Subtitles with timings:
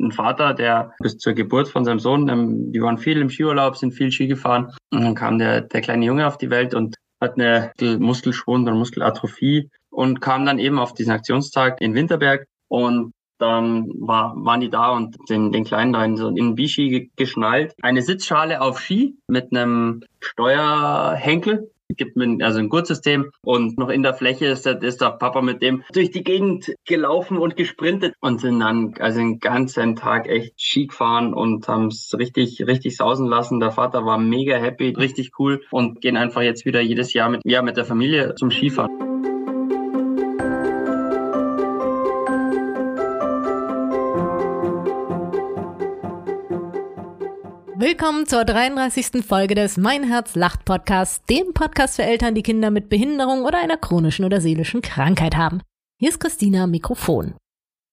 [0.00, 3.76] einen Vater, der bis zur Geburt von seinem Sohn, ähm, die waren viel im Skiurlaub,
[3.76, 4.72] sind viel Ski gefahren.
[4.90, 8.78] Und dann kam der, der kleine Junge auf die Welt und hat eine Muskelschwund und
[8.78, 14.70] Muskelatrophie und kam dann eben auf diesen Aktionstag in Winterberg und dann war, waren die
[14.70, 17.74] da und den, den Kleinen da in so in Biski geschnallt.
[17.82, 24.02] Eine Sitzschale auf Ski mit einem Steuerhenkel gibt mir also ein Gurtsystem und noch in
[24.02, 28.14] der Fläche ist der, ist der Papa mit dem durch die Gegend gelaufen und gesprintet
[28.20, 32.96] und sind dann also den ganzen Tag echt Ski gefahren und haben es richtig, richtig
[32.96, 33.60] sausen lassen.
[33.60, 37.42] Der Vater war mega happy, richtig cool und gehen einfach jetzt wieder jedes Jahr mit,
[37.44, 39.09] ja, mit der Familie zum Skifahren.
[47.90, 49.26] Willkommen zur 33.
[49.26, 53.58] Folge des Mein Herz lacht Podcasts, dem Podcast für Eltern, die Kinder mit Behinderung oder
[53.58, 55.60] einer chronischen oder seelischen Krankheit haben.
[55.98, 57.34] Hier ist Christina Mikrofon.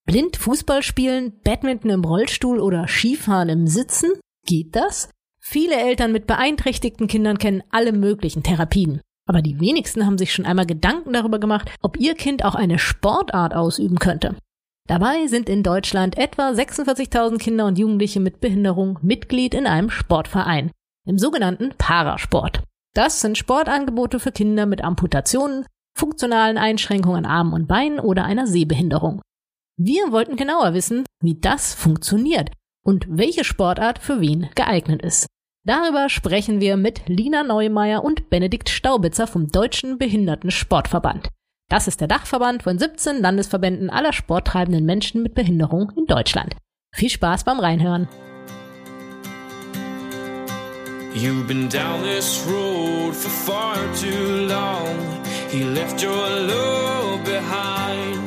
[0.05, 4.11] Blind Fußball spielen, Badminton im Rollstuhl oder Skifahren im Sitzen?
[4.45, 5.09] Geht das?
[5.39, 9.01] Viele Eltern mit beeinträchtigten Kindern kennen alle möglichen Therapien.
[9.25, 12.77] Aber die wenigsten haben sich schon einmal Gedanken darüber gemacht, ob ihr Kind auch eine
[12.77, 14.35] Sportart ausüben könnte.
[14.87, 20.71] Dabei sind in Deutschland etwa 46.000 Kinder und Jugendliche mit Behinderung Mitglied in einem Sportverein,
[21.05, 22.63] im sogenannten Parasport.
[22.93, 28.47] Das sind Sportangebote für Kinder mit Amputationen, funktionalen Einschränkungen an Armen und Beinen oder einer
[28.47, 29.21] Sehbehinderung.
[29.77, 32.49] Wir wollten genauer wissen, wie das funktioniert
[32.83, 35.27] und welche Sportart für wen geeignet ist.
[35.65, 41.27] Darüber sprechen wir mit Lina Neumeier und Benedikt Staubitzer vom Deutschen Behindertensportverband.
[41.69, 46.55] Das ist der Dachverband von 17 Landesverbänden aller sporttreibenden Menschen mit Behinderung in Deutschland.
[46.93, 48.07] Viel Spaß beim Reinhören.
[51.13, 54.95] You've been down this road for far too long.
[55.49, 58.21] He left your love behind.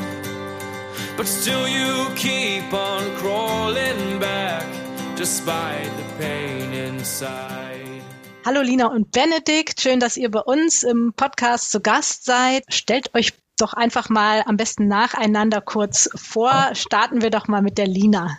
[1.17, 4.67] But still you keep on crawling back
[5.17, 7.60] despite the pain inside.
[8.47, 12.65] Hallo Lina und Benedikt, schön, dass ihr bei uns im Podcast zu Gast seid.
[12.71, 16.71] Stellt euch doch einfach mal am besten nacheinander kurz vor.
[16.73, 18.39] Starten wir doch mal mit der Lina.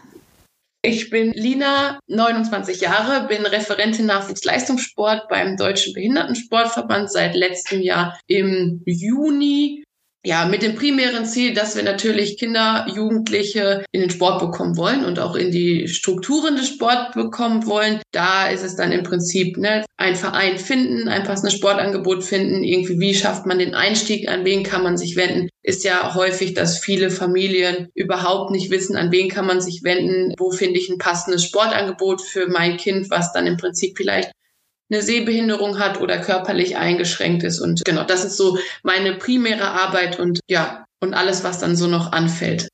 [0.82, 8.82] Ich bin Lina, 29 Jahre, bin Referentin Nachwuchsleistungssport beim Deutschen Behindertensportverband seit letztem Jahr im
[8.88, 9.84] Juni
[10.24, 15.04] ja, mit dem primären Ziel, dass wir natürlich Kinder, Jugendliche in den Sport bekommen wollen
[15.04, 18.02] und auch in die Strukturen des Sports bekommen wollen.
[18.12, 23.00] Da ist es dann im Prinzip ne, ein Verein finden, ein passendes Sportangebot finden, irgendwie
[23.00, 25.50] wie schafft man den Einstieg, an wen kann man sich wenden.
[25.64, 30.36] Ist ja häufig, dass viele Familien überhaupt nicht wissen, an wen kann man sich wenden,
[30.38, 34.32] wo finde ich ein passendes Sportangebot für mein Kind, was dann im Prinzip vielleicht
[34.92, 37.60] eine Sehbehinderung hat oder körperlich eingeschränkt ist.
[37.60, 41.88] Und genau, das ist so meine primäre Arbeit und ja, und alles, was dann so
[41.88, 42.68] noch anfällt.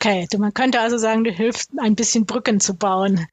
[0.00, 3.26] Okay, man könnte also sagen, du hilfst ein bisschen Brücken zu bauen.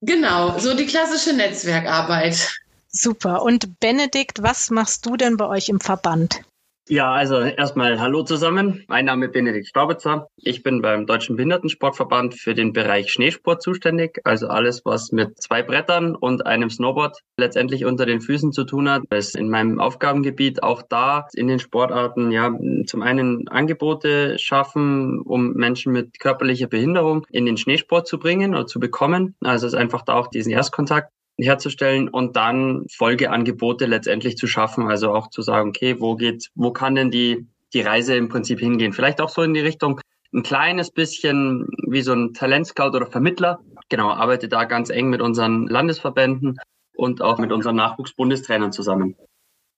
[0.00, 2.58] Genau, so die klassische Netzwerkarbeit.
[2.88, 3.42] Super.
[3.42, 6.42] Und Benedikt, was machst du denn bei euch im Verband?
[6.86, 8.84] Ja, also erstmal Hallo zusammen.
[8.88, 10.28] Mein Name ist Benedikt Staubitzer.
[10.36, 14.20] Ich bin beim Deutschen Behindertensportverband für den Bereich Schneesport zuständig.
[14.24, 18.90] Also alles, was mit zwei Brettern und einem Snowboard letztendlich unter den Füßen zu tun
[18.90, 19.02] hat.
[19.08, 22.52] Ist in meinem Aufgabengebiet auch da in den Sportarten, ja,
[22.86, 28.66] zum einen Angebote schaffen, um Menschen mit körperlicher Behinderung in den Schneesport zu bringen oder
[28.66, 29.36] zu bekommen.
[29.40, 31.08] Also es ist einfach da auch diesen Erstkontakt
[31.38, 34.88] herzustellen und dann Folgeangebote letztendlich zu schaffen.
[34.88, 38.60] Also auch zu sagen, okay, wo geht, wo kann denn die, die Reise im Prinzip
[38.60, 38.92] hingehen?
[38.92, 40.00] Vielleicht auch so in die Richtung
[40.32, 43.60] ein kleines bisschen wie so ein Talentscout oder Vermittler.
[43.88, 46.58] Genau, arbeite da ganz eng mit unseren Landesverbänden
[46.96, 49.16] und auch mit unseren Nachwuchsbundestrainern zusammen.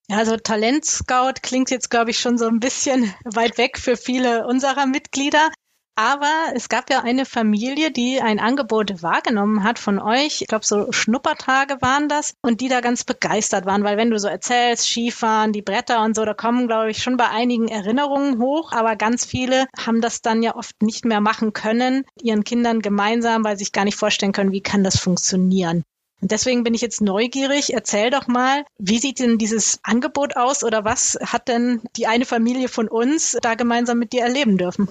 [0.09, 4.87] Also Talentscout klingt jetzt, glaube ich, schon so ein bisschen weit weg für viele unserer
[4.87, 5.50] Mitglieder.
[5.98, 10.42] Aber es gab ja eine Familie, die ein Angebot wahrgenommen hat von euch.
[10.42, 14.18] Ich glaube, so Schnuppertage waren das und die da ganz begeistert waren, weil wenn du
[14.18, 18.38] so erzählst, Skifahren, die Bretter und so, da kommen, glaube ich, schon bei einigen Erinnerungen
[18.38, 18.72] hoch.
[18.72, 23.42] Aber ganz viele haben das dann ja oft nicht mehr machen können, ihren Kindern gemeinsam,
[23.42, 25.82] weil sie sich gar nicht vorstellen können, wie kann das funktionieren.
[26.20, 27.72] Und deswegen bin ich jetzt neugierig.
[27.72, 32.26] Erzähl doch mal, wie sieht denn dieses Angebot aus oder was hat denn die eine
[32.26, 34.88] Familie von uns da gemeinsam mit dir erleben dürfen?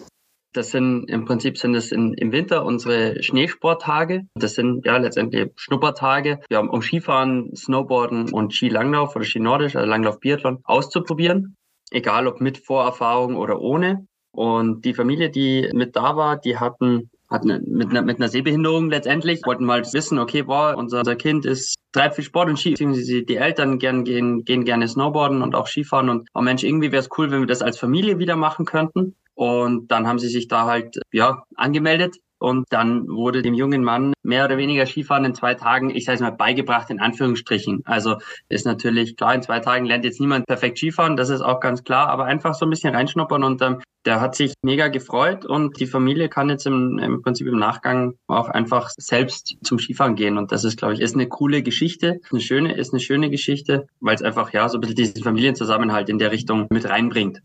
[0.55, 4.25] Das sind im Prinzip sind es in, im Winter unsere Schneesporttage.
[4.35, 6.39] Das sind ja letztendlich Schnuppertage.
[6.53, 11.55] Haben um Skifahren, Snowboarden und Skilanglauf oder Skinordisch, also Langlauf Biathlon auszuprobieren.
[11.91, 14.07] Egal ob mit Vorerfahrung oder ohne.
[14.31, 18.89] Und die Familie, die mit da war, die hatten hatten mit einer, mit einer Sehbehinderung
[18.89, 22.75] letztendlich, wollten mal wissen, okay, boah, unser, unser Kind ist, treibt viel Sport und Ski,
[22.75, 27.01] die Eltern gern, gehen, gehen gerne Snowboarden und auch Skifahren und, oh Mensch, irgendwie wäre
[27.01, 29.15] es cool, wenn wir das als Familie wieder machen könnten.
[29.35, 34.13] Und dann haben sie sich da halt ja angemeldet und dann wurde dem jungen Mann
[34.23, 37.81] mehr oder weniger Skifahren in zwei Tagen, ich sage es mal, beigebracht in Anführungsstrichen.
[37.85, 38.17] Also
[38.49, 41.83] ist natürlich klar, in zwei Tagen lernt jetzt niemand perfekt Skifahren, das ist auch ganz
[41.83, 45.79] klar, aber einfach so ein bisschen reinschnuppern und ähm, der hat sich mega gefreut und
[45.79, 50.37] die Familie kann jetzt im, im Prinzip im Nachgang auch einfach selbst zum Skifahren gehen
[50.37, 53.87] und das ist, glaube ich, ist eine coole Geschichte, eine schöne, ist eine schöne Geschichte,
[54.01, 57.41] weil es einfach ja so ein bisschen diesen Familienzusammenhalt in der Richtung mit reinbringt.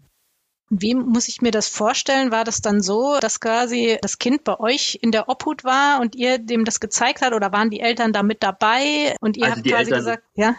[0.72, 2.31] Wie muss ich mir das vorstellen?
[2.31, 6.14] War das dann so, dass quasi das Kind bei euch in der Obhut war und
[6.14, 9.56] ihr dem das gezeigt hat oder waren die Eltern da mit dabei und ihr also
[9.56, 10.55] habt quasi Eltern, gesagt, ja?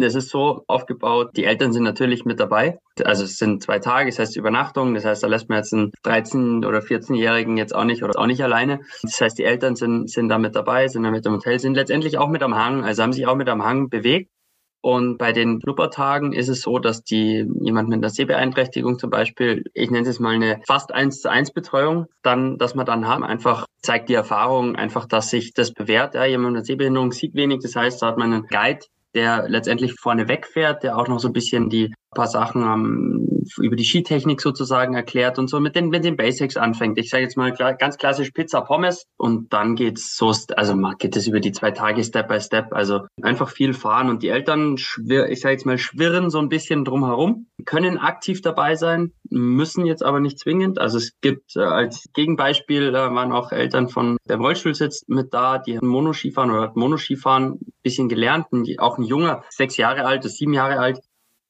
[0.00, 2.78] Es ist so aufgebaut, die Eltern sind natürlich mit dabei.
[3.04, 5.90] Also es sind zwei Tage, das heißt Übernachtung, das heißt, da lässt man jetzt einen
[6.04, 8.80] 13- oder 14-Jährigen jetzt auch nicht oder auch nicht alleine.
[9.02, 11.74] Das heißt, die Eltern sind, sind da mit dabei, sind da mit im Hotel, sind
[11.74, 14.30] letztendlich auch mit am Hang, also haben sich auch mit am Hang bewegt.
[14.80, 19.64] Und bei den Schnuppertagen ist es so, dass die jemand mit einer Sehbeeinträchtigung zum Beispiel,
[19.74, 23.24] ich nenne es mal eine fast eins zu eins Betreuung, dann, dass man dann haben,
[23.24, 26.14] einfach zeigt die Erfahrung einfach, dass sich das bewährt.
[26.14, 29.48] Ja, jemand mit einer Sehbehinderung sieht wenig, das heißt, da hat man einen Guide, der
[29.48, 33.84] letztendlich vorne wegfährt, der auch noch so ein bisschen die paar Sachen ähm, über die
[33.84, 36.98] Skitechnik sozusagen erklärt und so mit den, mit den Basics anfängt.
[36.98, 41.26] Ich sage jetzt mal ganz klassisch Pizza Pommes und dann geht's so, also geht es
[41.26, 42.72] über die zwei Tage Step by Step.
[42.72, 46.84] Also einfach viel fahren und die Eltern, ich sage jetzt mal, schwirren so ein bisschen
[46.84, 50.78] drumherum, können aktiv dabei sein, müssen jetzt aber nicht zwingend.
[50.78, 55.08] Also es gibt äh, als Gegenbeispiel da waren auch Eltern von der im Rollstuhl sitzt
[55.08, 58.46] mit da, die haben Monoskifahren oder Monoskifahren bisschen gelernt,
[58.78, 61.00] auch ein junger, sechs Jahre alt, sieben Jahre alt,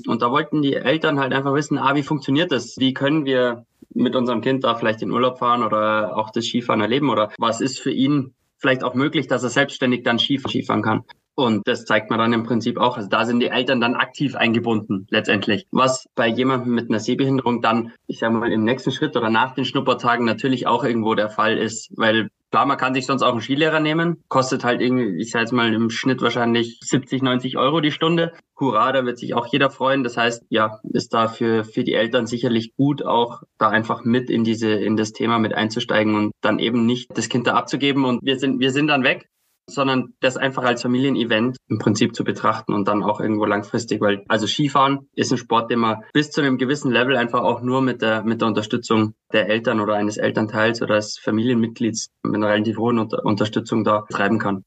[0.07, 2.77] und da wollten die Eltern halt einfach wissen, ah, wie funktioniert das?
[2.79, 6.81] Wie können wir mit unserem Kind da vielleicht in Urlaub fahren oder auch das Skifahren
[6.81, 7.11] erleben?
[7.11, 11.05] Oder was ist für ihn vielleicht auch möglich, dass er selbstständig dann Skifahren kann?
[11.39, 12.97] Und das zeigt man dann im Prinzip auch.
[12.97, 15.69] Also da sind die Eltern dann aktiv eingebunden letztendlich.
[15.71, 19.55] Was bei jemandem mit einer Sehbehinderung dann, ich sage mal, im nächsten Schritt oder nach
[19.55, 21.93] den Schnuppertagen natürlich auch irgendwo der Fall ist.
[21.97, 24.21] Weil klar, man kann sich sonst auch einen Skilehrer nehmen.
[24.27, 28.33] Kostet halt irgendwie, ich sage jetzt mal, im Schnitt wahrscheinlich 70, 90 Euro die Stunde.
[28.59, 30.03] Hurra, da wird sich auch jeder freuen.
[30.03, 34.29] Das heißt, ja, ist da für, für die Eltern sicherlich gut, auch da einfach mit
[34.29, 38.05] in diese, in das Thema mit einzusteigen und dann eben nicht das Kind da abzugeben
[38.05, 39.29] und wir sind, wir sind dann weg
[39.69, 44.25] sondern das einfach als Familienevent im Prinzip zu betrachten und dann auch irgendwo langfristig, weil
[44.29, 47.83] also Skifahren ist ein Sport, den man bis zu einem gewissen Level einfach auch nur
[47.83, 52.49] mit der mit der Unterstützung der Eltern oder eines Elternteils oder des Familienmitglieds mit einer
[52.49, 54.65] relativ hohen Unter Unterstützung da treiben kann.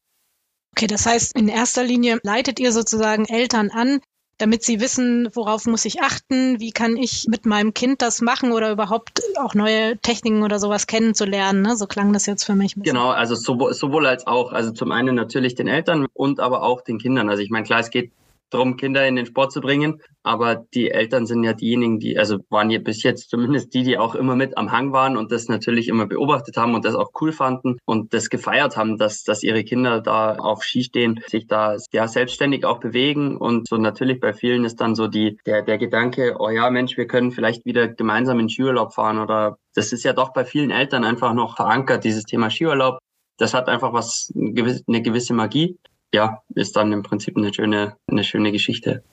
[0.77, 3.99] Okay, das heißt, in erster Linie leitet ihr sozusagen Eltern an,
[4.41, 8.51] damit sie wissen, worauf muss ich achten, wie kann ich mit meinem Kind das machen
[8.51, 11.61] oder überhaupt auch neue Techniken oder sowas kennenzulernen.
[11.61, 11.75] Ne?
[11.75, 12.73] So klang das jetzt für mich.
[12.75, 14.51] Genau, also sowohl, sowohl als auch.
[14.51, 17.29] Also zum einen natürlich den Eltern und aber auch den Kindern.
[17.29, 18.11] Also ich meine, klar, es geht
[18.53, 20.01] darum, Kinder in den Sport zu bringen.
[20.23, 23.97] Aber die Eltern sind ja diejenigen, die, also waren ja bis jetzt zumindest die, die
[23.97, 27.11] auch immer mit am Hang waren und das natürlich immer beobachtet haben und das auch
[27.21, 31.47] cool fanden und das gefeiert haben, dass, dass ihre Kinder da auf Ski stehen, sich
[31.47, 33.35] da ja selbstständig auch bewegen.
[33.37, 36.97] Und so natürlich bei vielen ist dann so die, der, der Gedanke, oh ja, Mensch,
[36.97, 40.69] wir können vielleicht wieder gemeinsam in Skiurlaub fahren oder das ist ja doch bei vielen
[40.69, 42.99] Eltern einfach noch verankert, dieses Thema Skiurlaub.
[43.37, 45.77] Das hat einfach was, eine gewisse Magie
[46.13, 49.03] ja, ist dann im Prinzip eine schöne, eine schöne Geschichte.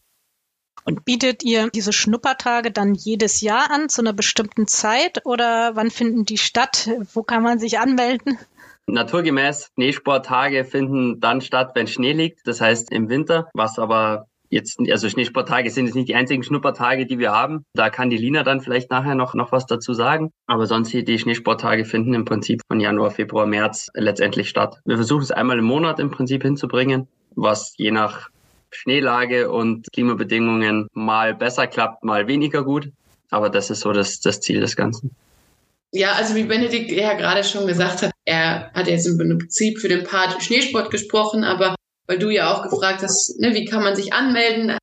[0.85, 5.91] Und bietet ihr diese Schnuppertage dann jedes Jahr an zu einer bestimmten Zeit oder wann
[5.91, 6.89] finden die statt?
[7.12, 8.39] Wo kann man sich anmelden?
[8.87, 14.78] Naturgemäß Schneesporttage finden dann statt, wenn Schnee liegt, das heißt im Winter, was aber jetzt,
[14.90, 17.64] also Schneesporttage sind jetzt nicht die einzigen Schnuppertage, die wir haben.
[17.75, 20.31] Da kann die Lina dann vielleicht nachher noch, noch was dazu sagen.
[20.47, 24.81] Aber sonst die Schneesporttage finden im Prinzip von Januar, Februar, März letztendlich statt.
[24.85, 28.31] Wir versuchen es einmal im Monat im Prinzip hinzubringen, was je nach
[28.71, 32.90] Schneelage und Klimabedingungen mal besser klappt, mal weniger gut.
[33.31, 35.14] Aber das ist so das, das Ziel des Ganzen.
[35.93, 39.88] Ja, also wie Benedikt ja gerade schon gesagt hat, er hat jetzt im Prinzip für
[39.88, 41.75] den Part Schneesport gesprochen, aber
[42.09, 44.77] weil du ja auch gefragt hast, ne, wie kann man sich anmelden?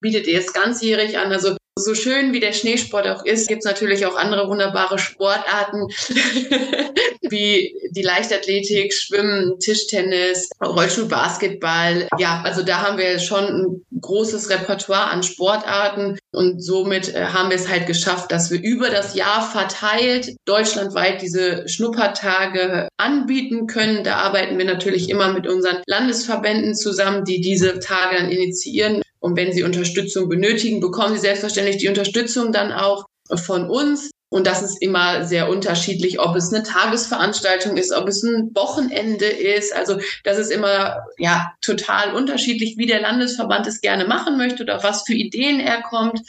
[0.00, 1.30] Bietet ihr es ganzjährig an?
[1.30, 5.88] Also so schön wie der Schneesport auch ist, gibt es natürlich auch andere wunderbare Sportarten,
[7.22, 12.08] wie die Leichtathletik, Schwimmen, Tischtennis, Rollstuhlbasketball.
[12.18, 17.48] Ja, also da haben wir schon ein großes Repertoire an Sportarten und somit äh, haben
[17.48, 24.04] wir es halt geschafft, dass wir über das Jahr verteilt deutschlandweit diese Schnuppertage anbieten können.
[24.04, 29.02] Da arbeiten wir natürlich immer mit unseren Landesverbänden zusammen, die diese Tage dann initiieren.
[29.22, 34.10] Und wenn Sie Unterstützung benötigen, bekommen Sie selbstverständlich die Unterstützung dann auch von uns.
[34.30, 39.26] Und das ist immer sehr unterschiedlich, ob es eine Tagesveranstaltung ist, ob es ein Wochenende
[39.26, 39.76] ist.
[39.76, 44.82] Also das ist immer ja total unterschiedlich, wie der Landesverband es gerne machen möchte oder
[44.82, 46.20] was für Ideen er kommt.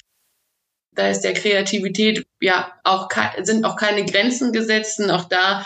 [0.95, 3.09] Da ist der Kreativität ja auch
[3.41, 4.99] sind auch keine Grenzen gesetzt.
[4.99, 5.65] Und auch da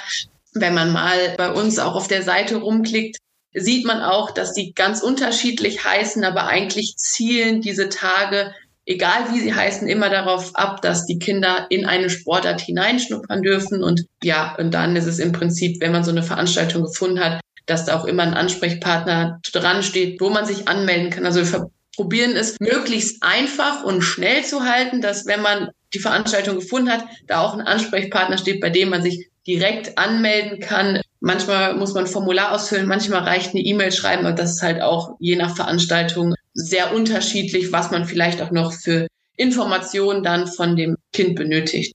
[0.54, 3.18] Wenn man mal bei uns auch auf der Seite rumklickt,
[3.60, 8.54] sieht man auch, dass die ganz unterschiedlich heißen, aber eigentlich zielen diese Tage,
[8.86, 13.84] egal wie sie heißen, immer darauf ab, dass die Kinder in eine Sportart hineinschnuppern dürfen.
[13.84, 17.42] Und ja, und dann ist es im Prinzip, wenn man so eine Veranstaltung gefunden hat,
[17.66, 21.26] dass da auch immer ein Ansprechpartner dran steht, wo man sich anmelden kann.
[21.26, 26.56] Also wir probieren es möglichst einfach und schnell zu halten, dass wenn man die Veranstaltung
[26.56, 31.02] gefunden hat, da auch ein Ansprechpartner steht, bei dem man sich direkt anmelden kann.
[31.20, 34.82] Manchmal muss man ein Formular ausfüllen, manchmal reicht eine E-Mail schreiben und das ist halt
[34.82, 40.76] auch je nach Veranstaltung sehr unterschiedlich, was man vielleicht auch noch für Informationen dann von
[40.76, 41.94] dem Kind benötigt.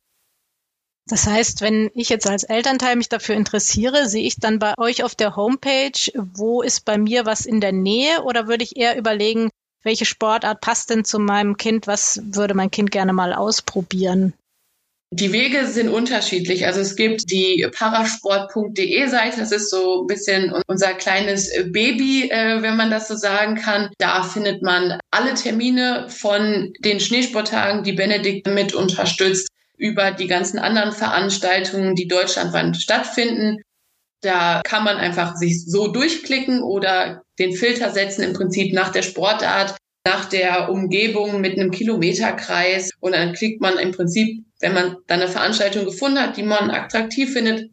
[1.07, 5.03] Das heißt, wenn ich jetzt als Elternteil mich dafür interessiere, sehe ich dann bei euch
[5.03, 8.97] auf der Homepage, wo ist bei mir was in der Nähe oder würde ich eher
[8.97, 9.51] überlegen,
[9.83, 11.89] welche Sportart passt denn zu meinem Kind?
[11.89, 14.33] Was würde mein Kind gerne mal ausprobieren?
[15.15, 16.65] Die Wege sind unterschiedlich.
[16.65, 22.63] Also es gibt die parasport.de Seite, das ist so ein bisschen unser kleines Baby, äh,
[22.63, 23.91] wenn man das so sagen kann.
[23.99, 30.59] Da findet man alle Termine von den Schneesporttagen, die Benedikt mit unterstützt, über die ganzen
[30.59, 33.59] anderen Veranstaltungen, die deutschlandweit stattfinden.
[34.23, 39.03] Da kann man einfach sich so durchklicken oder den Filter setzen im Prinzip nach der
[39.03, 44.97] Sportart, nach der Umgebung mit einem Kilometerkreis und dann klickt man im Prinzip, wenn man
[45.07, 47.71] dann eine Veranstaltung gefunden hat, die man attraktiv findet,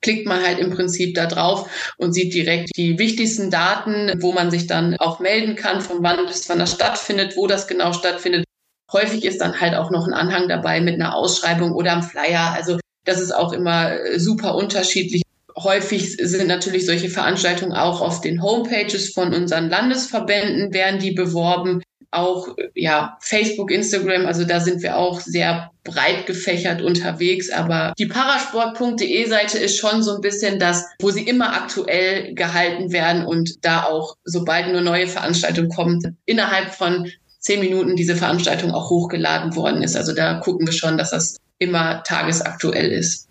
[0.00, 4.50] klickt man halt im Prinzip da drauf und sieht direkt die wichtigsten Daten, wo man
[4.50, 8.44] sich dann auch melden kann, von wann bis wann das stattfindet, wo das genau stattfindet.
[8.92, 12.52] Häufig ist dann halt auch noch ein Anhang dabei mit einer Ausschreibung oder einem Flyer.
[12.52, 15.22] Also das ist auch immer super unterschiedlich,
[15.64, 21.82] Häufig sind natürlich solche Veranstaltungen auch auf den Homepages von unseren Landesverbänden, werden die beworben.
[22.10, 27.50] Auch ja, Facebook, Instagram, also da sind wir auch sehr breit gefächert unterwegs.
[27.50, 32.92] Aber die parasport.de Seite ist schon so ein bisschen das, wo sie immer aktuell gehalten
[32.92, 38.72] werden und da auch, sobald eine neue Veranstaltung kommt, innerhalb von zehn Minuten diese Veranstaltung
[38.72, 39.96] auch hochgeladen worden ist.
[39.96, 43.28] Also da gucken wir schon, dass das immer tagesaktuell ist.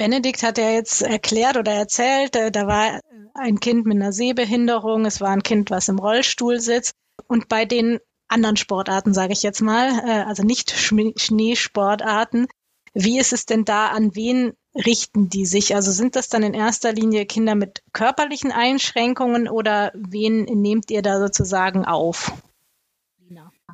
[0.00, 3.00] Benedikt hat ja jetzt erklärt oder erzählt, äh, da war
[3.34, 6.94] ein Kind mit einer Sehbehinderung, es war ein Kind, was im Rollstuhl sitzt.
[7.26, 12.46] Und bei den anderen Sportarten, sage ich jetzt mal, äh, also nicht Schneesportarten,
[12.94, 15.74] wie ist es denn da, an wen richten die sich?
[15.74, 21.02] Also sind das dann in erster Linie Kinder mit körperlichen Einschränkungen oder wen nehmt ihr
[21.02, 22.32] da sozusagen auf?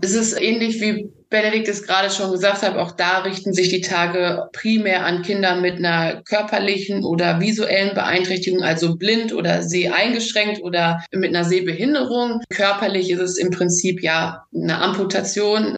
[0.03, 3.81] Es ist ähnlich wie Benedikt es gerade schon gesagt hat, auch da richten sich die
[3.81, 11.05] Tage primär an Kinder mit einer körperlichen oder visuellen Beeinträchtigung, also blind oder seheingeschränkt oder
[11.12, 12.43] mit einer Sehbehinderung.
[12.49, 15.75] Körperlich ist es im Prinzip ja eine Amputation,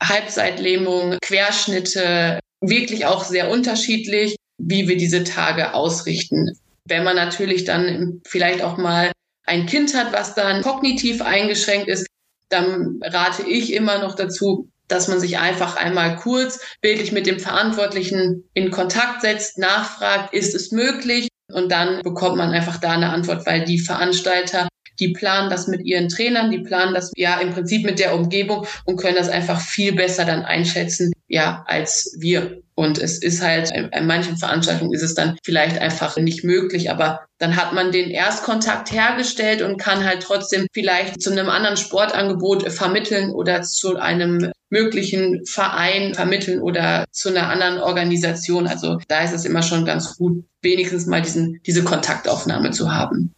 [0.00, 6.52] Halbseitlähmung, Querschnitte, wirklich auch sehr unterschiedlich, wie wir diese Tage ausrichten.
[6.84, 9.10] Wenn man natürlich dann vielleicht auch mal
[9.46, 12.06] ein Kind hat, was dann kognitiv eingeschränkt ist,
[12.48, 17.40] dann rate ich immer noch dazu, dass man sich einfach einmal kurz bildlich mit dem
[17.40, 21.28] Verantwortlichen in Kontakt setzt, nachfragt, ist es möglich?
[21.52, 25.84] Und dann bekommt man einfach da eine Antwort, weil die Veranstalter, die planen das mit
[25.84, 29.60] ihren Trainern, die planen das ja im Prinzip mit der Umgebung und können das einfach
[29.60, 32.62] viel besser dann einschätzen, ja, als wir.
[32.74, 37.20] Und es ist halt, in manchen Veranstaltungen ist es dann vielleicht einfach nicht möglich, aber
[37.38, 42.70] dann hat man den Erstkontakt hergestellt und kann halt trotzdem vielleicht zu einem anderen Sportangebot
[42.70, 48.66] vermitteln oder zu einem möglichen Verein vermitteln oder zu einer anderen Organisation.
[48.66, 53.32] Also da ist es immer schon ganz gut, wenigstens mal diesen, diese Kontaktaufnahme zu haben.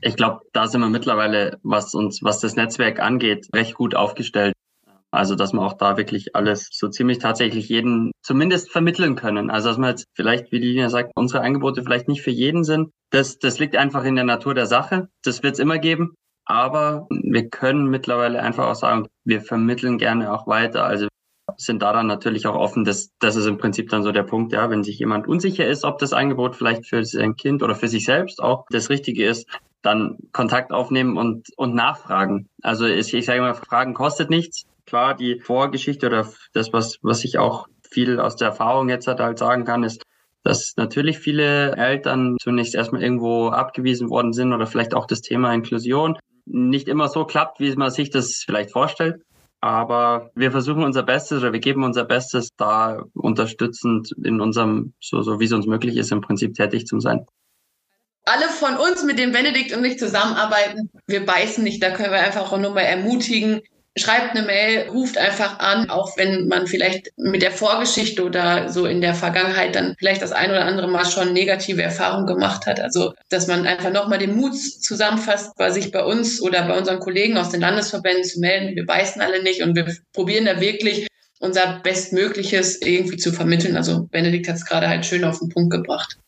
[0.00, 4.53] Ich glaube, da sind wir mittlerweile, was uns, was das Netzwerk angeht, recht gut aufgestellt.
[5.14, 9.50] Also, dass wir auch da wirklich alles so ziemlich tatsächlich jeden zumindest vermitteln können.
[9.50, 12.90] Also, dass man jetzt vielleicht, wie Linie sagt, unsere Angebote vielleicht nicht für jeden sind.
[13.10, 15.08] Das, das liegt einfach in der Natur der Sache.
[15.22, 16.14] Das wird es immer geben.
[16.46, 20.84] Aber wir können mittlerweile einfach auch sagen, wir vermitteln gerne auch weiter.
[20.84, 21.08] Also
[21.56, 22.84] sind daran natürlich auch offen.
[22.84, 25.84] Das, das ist im Prinzip dann so der Punkt, ja, wenn sich jemand unsicher ist,
[25.84, 29.48] ob das Angebot vielleicht für sein Kind oder für sich selbst auch das Richtige ist,
[29.82, 32.48] dann Kontakt aufnehmen und, und nachfragen.
[32.62, 37.24] Also ich, ich sage mal, Fragen kostet nichts klar, die Vorgeschichte oder das, was, was
[37.24, 40.02] ich auch viel aus der Erfahrung jetzt halt sagen kann, ist,
[40.42, 45.54] dass natürlich viele Eltern zunächst erstmal irgendwo abgewiesen worden sind oder vielleicht auch das Thema
[45.54, 49.22] Inklusion nicht immer so klappt, wie man sich das vielleicht vorstellt.
[49.60, 55.22] Aber wir versuchen unser Bestes oder wir geben unser Bestes, da unterstützend in unserem, so,
[55.22, 57.24] so wie es uns möglich ist, im Prinzip tätig zu sein.
[58.26, 61.82] Alle von uns, mit dem Benedikt und ich zusammenarbeiten, wir beißen nicht.
[61.82, 63.62] Da können wir einfach auch nur mal ermutigen,
[63.96, 68.86] schreibt eine Mail, ruft einfach an, auch wenn man vielleicht mit der Vorgeschichte oder so
[68.86, 72.80] in der Vergangenheit dann vielleicht das ein oder andere Mal schon negative Erfahrungen gemacht hat.
[72.80, 76.98] Also, dass man einfach nochmal den Mut zusammenfasst, bei sich bei uns oder bei unseren
[76.98, 78.74] Kollegen aus den Landesverbänden zu melden.
[78.74, 81.06] Wir beißen alle nicht und wir probieren da wirklich
[81.38, 83.76] unser Bestmögliches irgendwie zu vermitteln.
[83.76, 86.18] Also Benedikt hat es gerade halt schön auf den Punkt gebracht.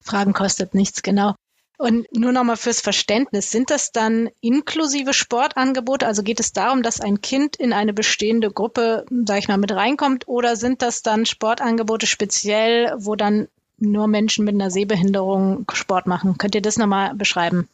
[0.00, 1.34] Fragen kostet nichts, genau.
[1.76, 6.06] Und nur nochmal fürs Verständnis, sind das dann inklusive Sportangebote?
[6.06, 9.72] Also geht es darum, dass ein Kind in eine bestehende Gruppe, sag ich mal, mit
[9.72, 10.28] reinkommt?
[10.28, 16.38] Oder sind das dann Sportangebote speziell, wo dann nur Menschen mit einer Sehbehinderung Sport machen?
[16.38, 17.68] Könnt ihr das nochmal beschreiben?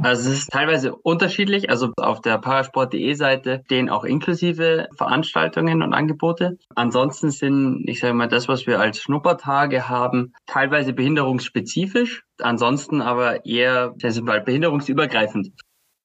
[0.00, 1.70] Also es ist teilweise unterschiedlich.
[1.70, 6.56] Also auf der parasport.de Seite stehen auch inklusive Veranstaltungen und Angebote.
[6.76, 13.44] Ansonsten sind, ich sage mal, das, was wir als Schnuppertage haben, teilweise behinderungsspezifisch, ansonsten aber
[13.44, 15.50] eher mal, behinderungsübergreifend.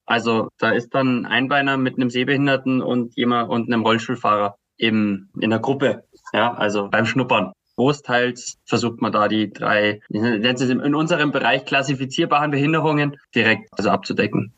[0.05, 5.29] Also da ist dann ein Beiner mit einem Sehbehinderten und jemand und einem Rollstuhlfahrer im,
[5.39, 6.03] in der Gruppe.
[6.33, 13.17] Ja, also beim Schnuppern großteils versucht man da die drei, in unserem Bereich klassifizierbaren Behinderungen
[13.35, 14.53] direkt also abzudecken.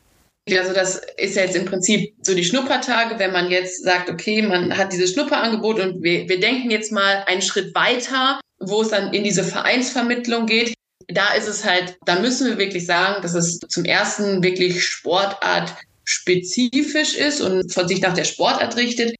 [0.48, 4.42] Also das ist ja jetzt im Prinzip so die Schnuppertage, wenn man jetzt sagt, okay,
[4.42, 8.90] man hat dieses Schnupperangebot und wir, wir denken jetzt mal einen Schritt weiter, wo es
[8.90, 10.72] dann in diese Vereinsvermittlung geht.
[11.08, 15.74] Da ist es halt, da müssen wir wirklich sagen, dass es zum ersten wirklich Sportart
[16.04, 19.16] spezifisch ist und von sich nach der Sportart richtet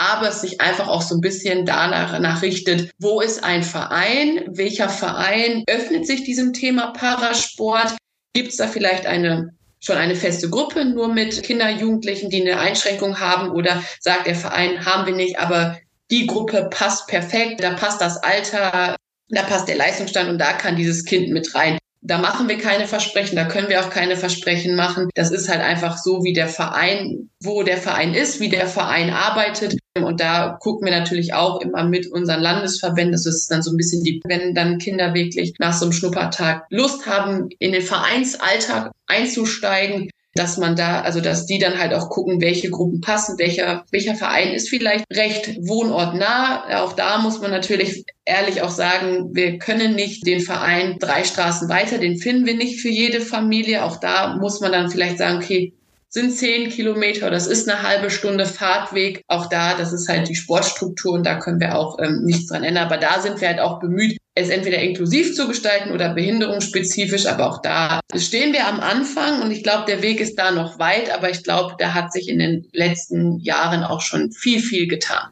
[0.00, 4.88] aber es sich einfach auch so ein bisschen danach nachrichtet, wo ist ein Verein, welcher
[4.88, 7.96] Verein öffnet sich diesem Thema Parasport,
[8.32, 9.50] gibt es da vielleicht eine
[9.82, 13.50] schon eine feste Gruppe nur mit Kinder, Jugendlichen, die eine Einschränkung haben?
[13.50, 15.78] Oder sagt der Verein, haben wir nicht, aber
[16.10, 18.96] die Gruppe passt perfekt, da passt das Alter,
[19.28, 21.78] da passt der Leistungsstand und da kann dieses Kind mit rein.
[22.02, 25.08] Da machen wir keine Versprechen, da können wir auch keine Versprechen machen.
[25.14, 29.10] Das ist halt einfach so, wie der Verein, wo der Verein ist, wie der Verein
[29.10, 29.76] arbeitet.
[29.94, 33.12] Und da gucken wir natürlich auch immer mit unseren Landesverbänden.
[33.12, 36.64] Das ist dann so ein bisschen die, wenn dann Kinder wirklich nach so einem Schnuppertag
[36.70, 42.08] Lust haben, in den Vereinsalltag einzusteigen, dass man da, also dass die dann halt auch
[42.08, 46.82] gucken, welche Gruppen passen, welcher, welcher Verein ist vielleicht recht wohnortnah.
[46.82, 51.68] Auch da muss man natürlich ehrlich auch sagen, wir können nicht den Verein drei Straßen
[51.68, 53.84] weiter, den finden wir nicht für jede Familie.
[53.84, 55.74] Auch da muss man dann vielleicht sagen, okay,
[56.12, 59.22] sind zehn Kilometer, das ist eine halbe Stunde Fahrtweg.
[59.28, 62.64] Auch da, das ist halt die Sportstruktur und da können wir auch ähm, nichts dran
[62.64, 62.86] ändern.
[62.86, 67.26] Aber da sind wir halt auch bemüht, es entweder inklusiv zu gestalten oder behinderungsspezifisch.
[67.26, 70.80] Aber auch da stehen wir am Anfang und ich glaube, der Weg ist da noch
[70.80, 71.14] weit.
[71.14, 75.30] Aber ich glaube, da hat sich in den letzten Jahren auch schon viel, viel getan.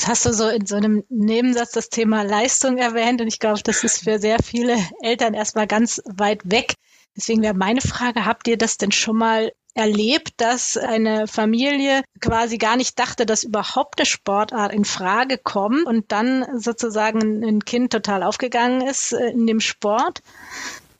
[0.00, 3.60] Jetzt hast du so in so einem Nebensatz das Thema Leistung erwähnt und ich glaube,
[3.62, 6.74] das ist für sehr viele Eltern erstmal ganz weit weg.
[7.16, 12.58] Deswegen wäre meine Frage, habt ihr das denn schon mal erlebt, dass eine Familie quasi
[12.58, 17.92] gar nicht dachte, dass überhaupt eine Sportart in Frage kommt und dann sozusagen ein Kind
[17.92, 20.22] total aufgegangen ist äh, in dem Sport?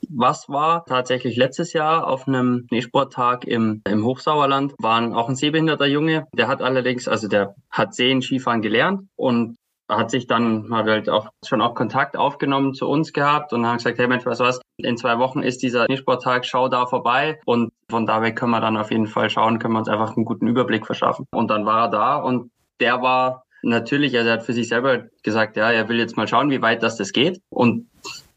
[0.08, 5.86] Was war tatsächlich letztes Jahr auf einem Schneesporttag im, im Hochsauerland, war auch ein sehbehinderter
[5.86, 6.28] Junge.
[6.32, 9.56] Der hat allerdings, also der hat Sehen Skifahren gelernt und
[9.88, 13.98] hat sich dann halt auch schon auch Kontakt aufgenommen zu uns gehabt und haben gesagt,
[13.98, 18.06] hey Mensch, was was, in zwei Wochen ist dieser Sporttag, schau da vorbei und von
[18.06, 20.48] da weg können wir dann auf jeden Fall schauen, können wir uns einfach einen guten
[20.48, 21.26] Überblick verschaffen.
[21.32, 25.04] Und dann war er da und der war natürlich, also er hat für sich selber
[25.22, 27.88] gesagt, ja, er will jetzt mal schauen, wie weit das das geht und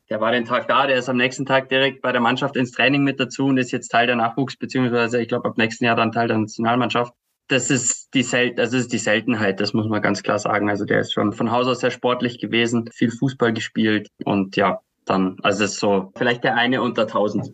[0.10, 2.72] der war den Tag da, der ist am nächsten Tag direkt bei der Mannschaft ins
[2.72, 5.96] Training mit dazu und ist jetzt Teil der Nachwuchs, beziehungsweise ich glaube ab nächsten Jahr
[5.96, 7.14] dann Teil der Nationalmannschaft
[7.50, 10.70] das ist die Sel das ist die Seltenheit, das muss man ganz klar sagen.
[10.70, 14.80] Also der ist schon von Haus aus sehr sportlich gewesen, viel Fußball gespielt und ja,
[15.06, 17.54] dann, also es ist so vielleicht der eine unter tausend.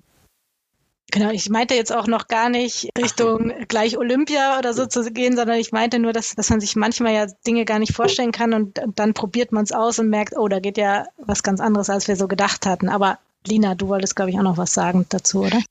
[1.11, 5.37] Genau, ich meinte jetzt auch noch gar nicht Richtung gleich Olympia oder so zu gehen,
[5.37, 8.53] sondern ich meinte nur, dass, dass man sich manchmal ja Dinge gar nicht vorstellen kann
[8.53, 11.61] und, und dann probiert man es aus und merkt, oh, da geht ja was ganz
[11.61, 12.89] anderes, als wir so gedacht hatten.
[12.89, 15.61] Aber Lina, du wolltest, glaube ich, auch noch was sagen dazu, oder?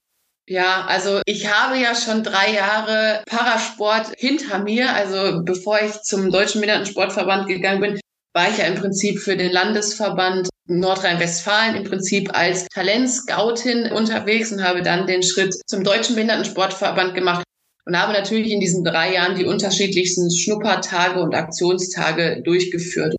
[0.47, 4.93] Ja, also ich habe ja schon drei Jahre Parasport hinter mir.
[4.93, 8.01] Also bevor ich zum Deutschen Behindertensportverband gegangen bin,
[8.35, 14.63] war ich ja im Prinzip für den Landesverband Nordrhein-Westfalen im Prinzip als Talentscoutin unterwegs und
[14.63, 17.45] habe dann den Schritt zum Deutschen Behindertensportverband gemacht
[17.87, 23.15] und habe natürlich in diesen drei Jahren die unterschiedlichsten Schnuppertage und Aktionstage durchgeführt.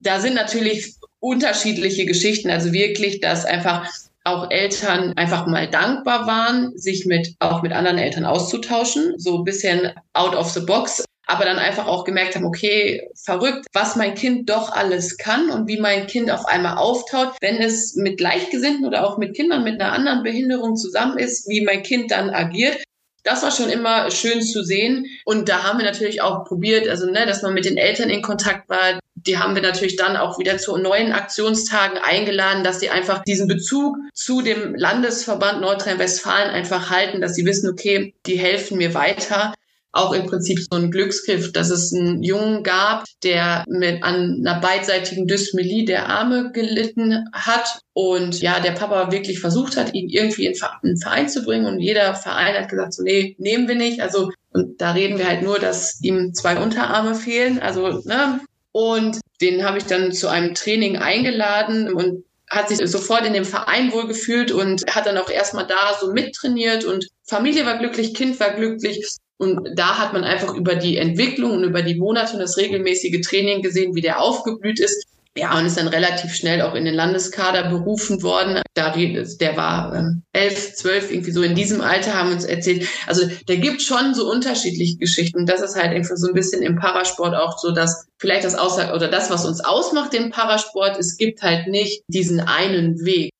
[0.00, 3.90] Da sind natürlich unterschiedliche Geschichten, also wirklich, dass einfach
[4.24, 9.44] auch Eltern einfach mal dankbar waren, sich mit, auch mit anderen Eltern auszutauschen, so ein
[9.44, 14.14] bisschen out of the box, aber dann einfach auch gemerkt haben, okay, verrückt, was mein
[14.14, 18.86] Kind doch alles kann und wie mein Kind auf einmal auftaut, wenn es mit Gleichgesinnten
[18.86, 22.82] oder auch mit Kindern mit einer anderen Behinderung zusammen ist, wie mein Kind dann agiert.
[23.24, 25.06] Das war schon immer schön zu sehen.
[25.24, 28.22] Und da haben wir natürlich auch probiert, also ne, dass man mit den Eltern in
[28.22, 28.98] Kontakt war.
[29.14, 33.46] Die haben wir natürlich dann auch wieder zu neuen Aktionstagen eingeladen, dass sie einfach diesen
[33.46, 39.54] Bezug zu dem Landesverband Nordrhein-Westfalen einfach halten, dass sie wissen, okay, die helfen mir weiter
[39.92, 44.60] auch im Prinzip so ein Glücksgriff, dass es einen Jungen gab, der mit an einer
[44.60, 47.78] beidseitigen Dysmelie der Arme gelitten hat.
[47.92, 51.66] Und ja, der Papa wirklich versucht hat, ihn irgendwie in einen Verein zu bringen.
[51.66, 54.00] Und jeder Verein hat gesagt, so nee, nehmen wir nicht.
[54.00, 57.58] Also und da reden wir halt nur, dass ihm zwei Unterarme fehlen.
[57.58, 58.40] Also ne,
[58.72, 63.46] und den habe ich dann zu einem Training eingeladen und hat sich sofort in dem
[63.46, 66.84] Verein wohlgefühlt und hat dann auch erstmal da so mittrainiert.
[66.84, 69.06] Und Familie war glücklich, Kind war glücklich
[69.42, 73.20] und da hat man einfach über die Entwicklung und über die Monate und das regelmäßige
[73.22, 75.04] Training gesehen, wie der aufgeblüht ist.
[75.36, 78.62] Ja, und ist dann relativ schnell auch in den Landeskader berufen worden.
[78.74, 82.86] Da, der war ähm, elf, zwölf, irgendwie so in diesem Alter haben uns erzählt.
[83.06, 85.44] Also der gibt schon so unterschiedliche Geschichten.
[85.44, 88.94] Das ist halt einfach so ein bisschen im Parasport auch so, dass vielleicht das Aussage
[88.94, 93.30] oder das, was uns ausmacht im Parasport, es gibt halt nicht diesen einen Weg.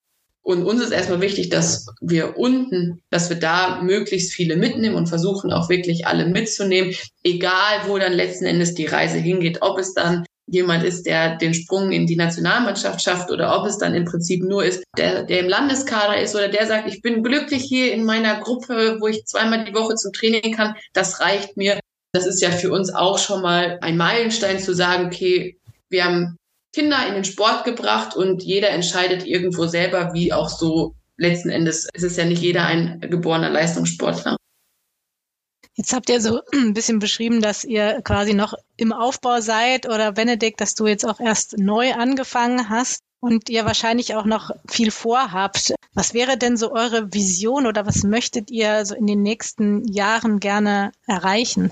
[0.44, 5.08] Und uns ist erstmal wichtig, dass wir unten, dass wir da möglichst viele mitnehmen und
[5.08, 9.94] versuchen auch wirklich alle mitzunehmen, egal wo dann letzten Endes die Reise hingeht, ob es
[9.94, 14.04] dann jemand ist, der den Sprung in die Nationalmannschaft schafft oder ob es dann im
[14.04, 17.92] Prinzip nur ist, der, der im Landeskader ist oder der sagt, ich bin glücklich hier
[17.92, 21.78] in meiner Gruppe, wo ich zweimal die Woche zum Training kann, das reicht mir.
[22.12, 25.56] Das ist ja für uns auch schon mal ein Meilenstein zu sagen, okay,
[25.88, 26.36] wir haben
[26.72, 31.88] Kinder in den Sport gebracht und jeder entscheidet irgendwo selber, wie auch so letzten Endes
[31.92, 34.36] ist es ja nicht jeder ein geborener Leistungssportler.
[35.74, 40.12] Jetzt habt ihr so ein bisschen beschrieben, dass ihr quasi noch im Aufbau seid oder
[40.12, 44.90] Benedikt, dass du jetzt auch erst neu angefangen hast und ihr wahrscheinlich auch noch viel
[44.90, 45.74] vorhabt.
[45.94, 50.40] Was wäre denn so eure Vision oder was möchtet ihr so in den nächsten Jahren
[50.40, 51.70] gerne erreichen?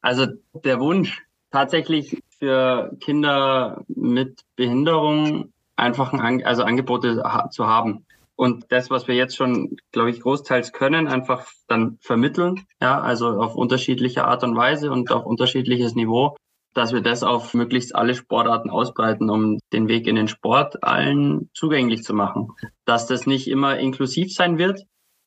[0.00, 8.04] Also der Wunsch, tatsächlich für Kinder mit Behinderung einfach ein, also Angebote zu haben.
[8.34, 13.28] Und das, was wir jetzt schon, glaube ich, großteils können, einfach dann vermitteln, ja, also
[13.28, 16.36] auf unterschiedliche Art und Weise und auf unterschiedliches Niveau,
[16.74, 21.50] dass wir das auf möglichst alle Sportarten ausbreiten, um den Weg in den Sport allen
[21.52, 22.52] zugänglich zu machen.
[22.86, 24.82] Dass das nicht immer inklusiv sein wird,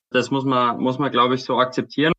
[0.10, 2.15] das muss man, muss man, glaube ich, so akzeptieren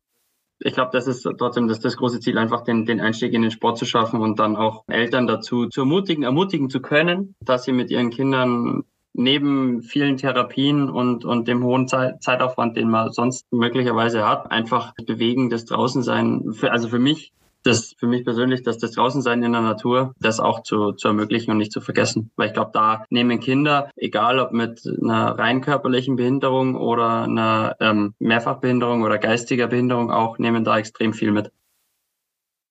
[0.59, 3.51] ich glaube, das ist trotzdem das, das große Ziel, einfach den, den Einstieg in den
[3.51, 7.73] Sport zu schaffen und dann auch Eltern dazu zu ermutigen, ermutigen zu können, dass sie
[7.73, 13.45] mit ihren Kindern neben vielen Therapien und, und dem hohen Zeit, Zeitaufwand, den man sonst
[13.51, 18.77] möglicherweise hat, einfach bewegen, das Draußensein, für, also für mich das für mich persönlich, dass
[18.77, 22.31] das Draußensein in der Natur, das auch zu, zu ermöglichen und nicht zu vergessen.
[22.35, 27.75] Weil ich glaube, da nehmen Kinder, egal ob mit einer rein körperlichen Behinderung oder einer
[27.79, 31.51] ähm, Mehrfachbehinderung oder geistiger Behinderung auch, nehmen da extrem viel mit.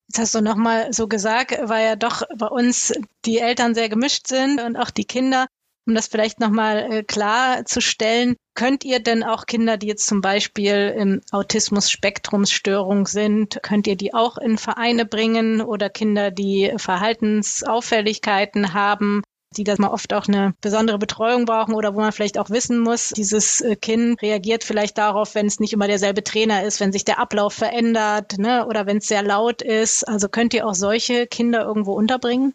[0.09, 2.93] Jetzt hast du nochmal so gesagt, weil ja doch bei uns
[3.25, 5.47] die Eltern sehr gemischt sind und auch die Kinder
[5.87, 10.93] um das vielleicht nochmal äh, klarzustellen, könnt ihr denn auch Kinder, die jetzt zum Beispiel
[10.97, 19.21] im Autismus-Spektrumsstörung sind, könnt ihr die auch in Vereine bringen oder Kinder, die Verhaltensauffälligkeiten haben?
[19.55, 22.79] die das mal oft auch eine besondere Betreuung brauchen oder wo man vielleicht auch wissen
[22.79, 26.91] muss, dieses äh, Kind reagiert vielleicht darauf, wenn es nicht immer derselbe Trainer ist, wenn
[26.91, 30.07] sich der Ablauf verändert, ne, oder wenn es sehr laut ist.
[30.07, 32.53] Also könnt ihr auch solche Kinder irgendwo unterbringen?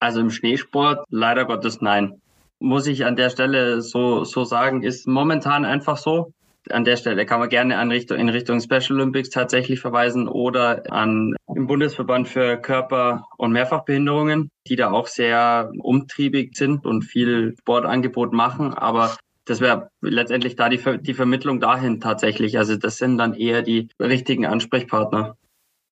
[0.00, 2.20] Also im Schneesport leider Gottes nein.
[2.58, 6.32] Muss ich an der Stelle so, so sagen, ist momentan einfach so.
[6.68, 10.82] An der Stelle kann man gerne an Richtung, in Richtung Special Olympics tatsächlich verweisen oder
[10.90, 17.54] an den Bundesverband für Körper- und Mehrfachbehinderungen, die da auch sehr umtriebig sind und viel
[17.60, 18.74] Sportangebot machen.
[18.74, 22.58] Aber das wäre letztendlich da die, die Vermittlung dahin tatsächlich.
[22.58, 25.36] Also das sind dann eher die richtigen Ansprechpartner.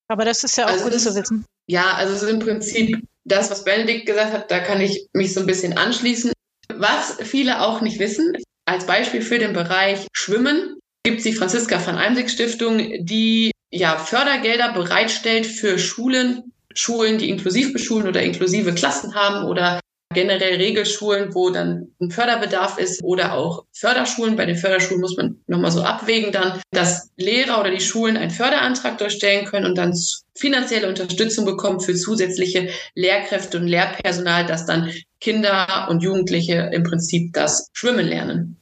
[0.09, 1.45] Aber das ist ja auch also gut zu wissen.
[1.67, 5.35] Ja, also es ist im Prinzip das, was Benedikt gesagt hat, da kann ich mich
[5.35, 6.33] so ein bisschen anschließen.
[6.75, 8.33] Was viele auch nicht wissen,
[8.67, 13.97] als Beispiel für den Bereich Schwimmen gibt es die Franziska van Eimsig Stiftung, die ja
[13.97, 19.81] Fördergelder bereitstellt für Schulen, Schulen, die inklusiv beschulen oder inklusive Klassen haben oder
[20.15, 24.37] generell Regelschulen, wo dann ein Förderbedarf ist oder auch Förderschulen.
[24.37, 28.31] Bei den Förderschulen muss man nochmal so abwägen dann, dass Lehrer oder die Schulen einen
[28.31, 29.95] Förderantrag durchstellen können und dann
[30.35, 37.33] finanzielle Unterstützung bekommen für zusätzliche Lehrkräfte und Lehrpersonal, dass dann Kinder und Jugendliche im Prinzip
[37.35, 38.57] das Schwimmen lernen.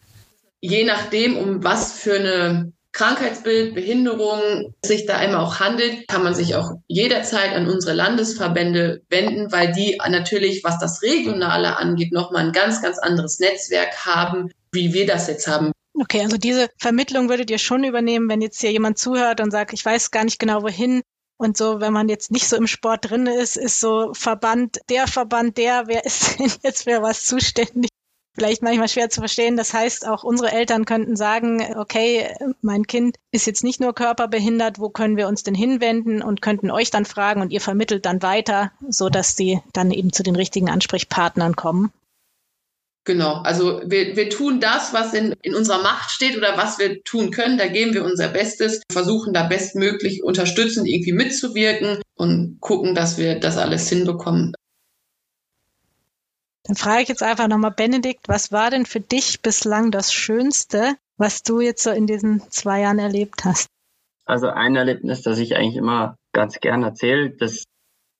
[0.61, 6.35] Je nachdem, um was für eine Krankheitsbild, Behinderung sich da einmal auch handelt, kann man
[6.35, 12.47] sich auch jederzeit an unsere Landesverbände wenden, weil die natürlich, was das Regionale angeht, nochmal
[12.47, 15.73] ein ganz, ganz anderes Netzwerk haben, wie wir das jetzt haben.
[15.93, 19.75] Okay, also diese Vermittlung würdet ihr schon übernehmen, wenn jetzt hier jemand zuhört und sagt,
[19.75, 21.03] ich weiß gar nicht genau wohin.
[21.37, 25.07] Und so, wenn man jetzt nicht so im Sport drin ist, ist so Verband, der
[25.07, 27.91] Verband, der, wer ist denn jetzt für was zuständig?
[28.37, 29.57] Vielleicht manchmal schwer zu verstehen.
[29.57, 32.29] Das heißt, auch unsere Eltern könnten sagen, okay,
[32.61, 36.71] mein Kind ist jetzt nicht nur körperbehindert, wo können wir uns denn hinwenden und könnten
[36.71, 40.37] euch dann fragen und ihr vermittelt dann weiter, so dass die dann eben zu den
[40.37, 41.93] richtigen Ansprechpartnern kommen.
[43.07, 47.05] Genau, also wir, wir tun das, was in, in unserer Macht steht oder was wir
[47.05, 47.57] tun können.
[47.57, 53.39] Da geben wir unser Bestes, versuchen da bestmöglich unterstützend irgendwie mitzuwirken und gucken, dass wir
[53.39, 54.55] das alles hinbekommen.
[56.67, 60.97] Dann frage ich jetzt einfach nochmal, Benedikt, was war denn für dich bislang das Schönste,
[61.17, 63.69] was du jetzt so in diesen zwei Jahren erlebt hast?
[64.25, 67.65] Also ein Erlebnis, das ich eigentlich immer ganz gern erzähle, das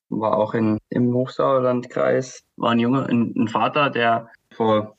[0.09, 4.95] war auch in, im Hochsauerlandkreis, war ein Junge, ein, ein Vater, der vor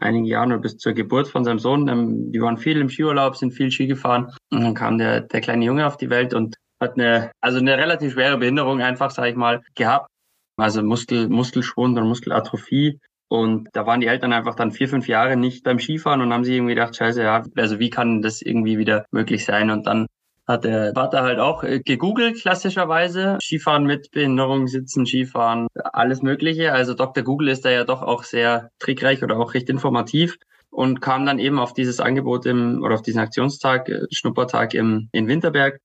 [0.00, 1.88] einigen Jahren oder bis zur Geburt von seinem Sohn.
[1.88, 4.32] Ähm, die waren viel im Skiurlaub, sind viel Ski gefahren.
[4.50, 7.78] Und dann kam der, der kleine Junge auf die Welt und hat eine, also eine
[7.78, 10.08] relativ schwere Behinderung einfach, sage ich mal, gehabt.
[10.56, 13.00] Also Muskel, Muskelschwund und Muskelatrophie.
[13.28, 16.44] Und da waren die Eltern einfach dann vier, fünf Jahre nicht beim Skifahren und haben
[16.44, 19.70] sich irgendwie gedacht, scheiße, ja, also wie kann das irgendwie wieder möglich sein?
[19.70, 20.06] Und dann
[20.46, 23.38] hat der Vater halt auch äh, gegoogelt, klassischerweise.
[23.42, 26.72] Skifahren mit Behinderung, Sitzen, Skifahren, alles Mögliche.
[26.72, 27.24] Also Dr.
[27.24, 30.36] Google ist da ja doch auch sehr trickreich oder auch recht informativ
[30.70, 35.08] und kam dann eben auf dieses Angebot im, oder auf diesen Aktionstag, äh, Schnuppertag im,
[35.12, 35.80] in Winterberg.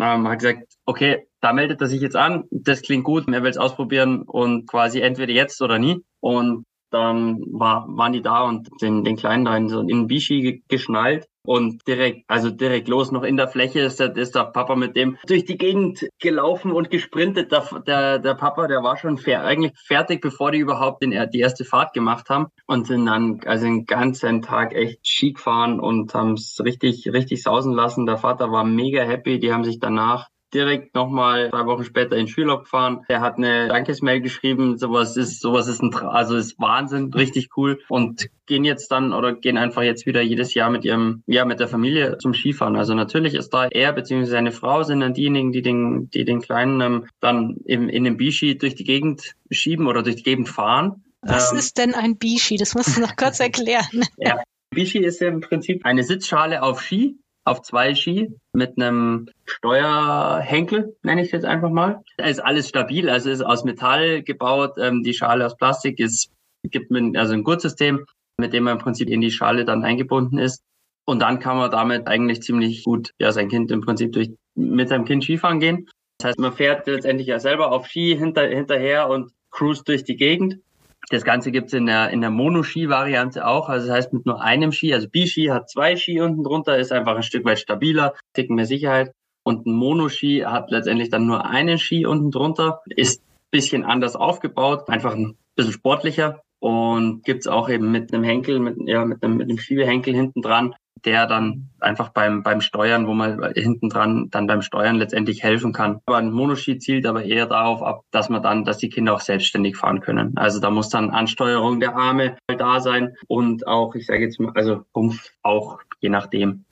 [0.00, 3.50] Ähm, hat gesagt, okay, da meldet er sich jetzt an, das klingt gut, er will
[3.50, 6.02] es ausprobieren und quasi entweder jetzt oder nie.
[6.20, 10.62] Und dann war, waren die da und den, den Kleinen da in so in Bishi
[10.68, 14.76] geschnallt und direkt, also direkt los, noch in der Fläche ist der, ist der Papa
[14.76, 17.50] mit dem durch die Gegend gelaufen und gesprintet.
[17.50, 21.40] Der, der, der Papa, der war schon fer eigentlich fertig, bevor die überhaupt den, die
[21.40, 26.12] erste Fahrt gemacht haben und sind dann also den ganzen Tag echt Ski gefahren und
[26.12, 28.04] haben es richtig, richtig sausen lassen.
[28.04, 29.38] Der Vater war mega happy.
[29.38, 33.04] Die haben sich danach direkt nochmal zwei Wochen später in Schüler gefahren.
[33.08, 34.78] Er hat eine Dankesmail geschrieben.
[34.78, 37.80] Sowas ist, sowas ist ein, also ist Wahnsinn, richtig cool.
[37.88, 41.60] Und gehen jetzt dann oder gehen einfach jetzt wieder jedes Jahr mit ihrem, ja, mit
[41.60, 42.76] der Familie zum Skifahren.
[42.76, 44.24] Also natürlich ist da er bzw.
[44.24, 48.16] seine Frau sind dann diejenigen, die den, die den Kleinen ähm, dann im, in dem
[48.16, 51.04] Biski durch die Gegend schieben oder durch die Gegend fahren.
[51.22, 52.56] Was ähm, ist denn ein Biski?
[52.56, 54.04] Das musst du noch kurz erklären.
[54.18, 54.40] ja.
[54.72, 60.96] Bishi ist ja im Prinzip eine Sitzschale auf Ski, auf zwei Ski mit einem Steuerhenkel,
[61.02, 62.02] nenne ich es jetzt einfach mal.
[62.18, 64.74] Ist alles stabil, also ist aus Metall gebaut.
[64.78, 66.30] Ähm, die Schale aus Plastik ist,
[66.64, 68.04] gibt mir also ein Gurtsystem,
[68.36, 70.62] mit dem man im Prinzip in die Schale dann eingebunden ist.
[71.06, 74.88] Und dann kann man damit eigentlich ziemlich gut ja sein Kind im Prinzip durch mit
[74.88, 75.88] seinem Kind Skifahren gehen.
[76.18, 80.16] Das heißt, man fährt letztendlich ja selber auf Ski hinter, hinterher und cruist durch die
[80.16, 80.58] Gegend.
[81.08, 83.68] Das Ganze gibt's in der, in der Monoski-Variante auch.
[83.68, 84.94] Also das heißt mit nur einem Ski.
[84.94, 88.66] Also B-Ski hat zwei Ski unten drunter, ist einfach ein Stück weit stabiler, ticken mehr
[88.66, 89.12] Sicherheit.
[89.42, 94.88] Und ein Monoski hat letztendlich dann nur einen Ski unten drunter, ist bisschen anders aufgebaut,
[94.88, 99.36] einfach ein bisschen sportlicher und gibt's auch eben mit einem Henkel, mit, ja, mit einem,
[99.36, 104.28] mit einem Schiebehenkel hinten dran, der dann einfach beim, beim Steuern, wo man hinten dran
[104.30, 106.00] dann beim Steuern letztendlich helfen kann.
[106.06, 109.20] Aber ein Monoski zielt aber eher darauf ab, dass man dann, dass die Kinder auch
[109.20, 110.36] selbstständig fahren können.
[110.36, 114.52] Also da muss dann Ansteuerung der Arme da sein und auch, ich sage jetzt mal,
[114.54, 116.64] also Rumpf auch, je nachdem.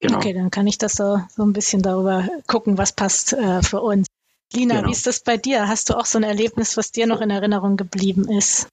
[0.00, 0.18] Genau.
[0.18, 3.80] Okay, dann kann ich das so, so ein bisschen darüber gucken, was passt äh, für
[3.80, 4.06] uns.
[4.52, 4.88] Lina, genau.
[4.88, 5.66] wie ist das bei dir?
[5.66, 8.68] Hast du auch so ein Erlebnis, was dir noch in Erinnerung geblieben ist?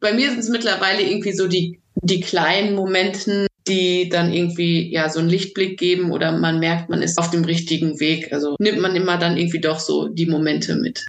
[0.00, 5.08] Bei mir sind es mittlerweile irgendwie so die die kleinen Momenten, die dann irgendwie ja
[5.08, 8.32] so einen Lichtblick geben oder man merkt, man ist auf dem richtigen Weg.
[8.32, 11.06] Also nimmt man immer dann irgendwie doch so die Momente mit.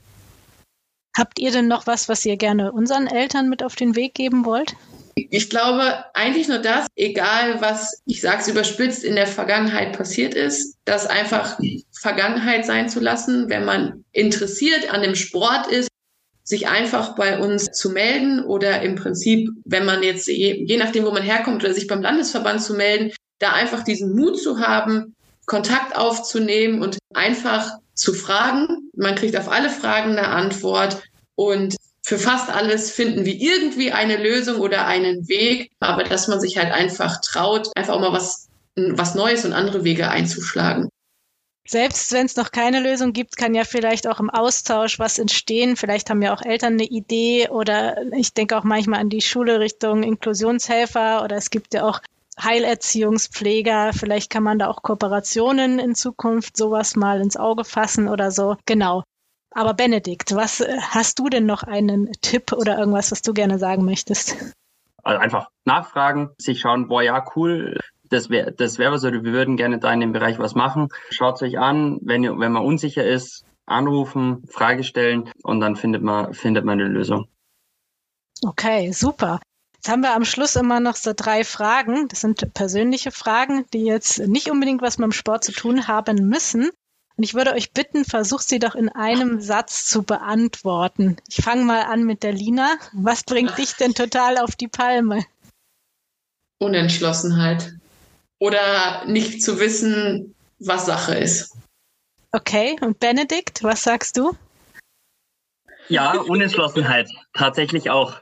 [1.17, 4.45] Habt ihr denn noch was, was ihr gerne unseren Eltern mit auf den Weg geben
[4.45, 4.75] wollt?
[5.15, 10.34] Ich glaube eigentlich nur das, egal was, ich sage es überspitzt, in der Vergangenheit passiert
[10.34, 11.60] ist, das einfach
[11.91, 15.89] Vergangenheit sein zu lassen, wenn man interessiert an dem Sport ist,
[16.50, 21.06] sich einfach bei uns zu melden oder im Prinzip, wenn man jetzt, je, je nachdem,
[21.06, 25.14] wo man herkommt, oder sich beim Landesverband zu melden, da einfach diesen Mut zu haben,
[25.46, 28.90] Kontakt aufzunehmen und einfach zu fragen.
[28.96, 31.04] Man kriegt auf alle Fragen eine Antwort
[31.36, 36.42] und für fast alles finden wir irgendwie eine Lösung oder einen Weg, aber dass man
[36.42, 40.90] sich halt einfach traut, einfach auch mal was, was Neues und andere Wege einzuschlagen
[41.69, 45.75] selbst wenn es noch keine Lösung gibt, kann ja vielleicht auch im Austausch was entstehen.
[45.75, 49.60] Vielleicht haben ja auch Eltern eine Idee oder ich denke auch manchmal an die Schule
[49.60, 52.01] Richtung Inklusionshelfer oder es gibt ja auch
[52.41, 53.91] Heilerziehungspfleger.
[53.93, 58.58] Vielleicht kann man da auch Kooperationen in Zukunft sowas mal ins Auge fassen oder so.
[58.65, 59.03] Genau.
[59.51, 63.86] Aber Benedikt, was hast du denn noch einen Tipp oder irgendwas, was du gerne sagen
[63.86, 64.36] möchtest?
[65.03, 67.77] Also einfach nachfragen, sich schauen, boah, ja, cool,
[68.10, 70.89] das wäre das wär was oder wir würden gerne da in dem Bereich was machen.
[71.10, 76.02] Schaut euch an, wenn, ihr, wenn man unsicher ist, anrufen, Frage stellen und dann findet
[76.02, 77.28] man, findet man eine Lösung.
[78.43, 79.39] Okay, super.
[79.76, 82.08] Jetzt haben wir am Schluss immer noch so drei Fragen.
[82.10, 86.28] Das sind persönliche Fragen, die jetzt nicht unbedingt was mit dem Sport zu tun haben
[86.28, 86.69] müssen.
[87.15, 91.17] Und ich würde euch bitten, versucht sie doch in einem Satz zu beantworten.
[91.30, 92.76] Ich fange mal an mit der Lina.
[92.93, 95.26] Was bringt dich denn total auf die Palme?
[96.60, 97.79] Unentschlossenheit.
[98.39, 101.56] Oder nicht zu wissen, was Sache ist.
[102.32, 104.36] Okay, und Benedikt, was sagst du?
[105.88, 107.10] Ja, Unentschlossenheit.
[107.34, 108.21] Tatsächlich auch.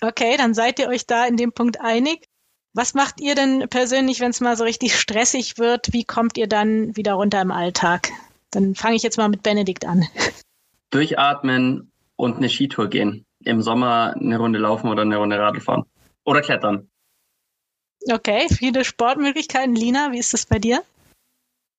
[0.00, 2.26] Okay, dann seid ihr euch da in dem Punkt einig.
[2.74, 5.92] Was macht ihr denn persönlich, wenn es mal so richtig stressig wird?
[5.92, 8.10] Wie kommt ihr dann wieder runter im Alltag?
[8.50, 10.04] Dann fange ich jetzt mal mit Benedikt an.
[10.90, 13.24] Durchatmen und eine Skitour gehen.
[13.40, 15.84] Im Sommer eine Runde laufen oder eine Runde Radl fahren.
[16.24, 16.88] Oder klettern.
[18.10, 19.74] Okay, viele Sportmöglichkeiten.
[19.74, 20.82] Lina, wie ist das bei dir?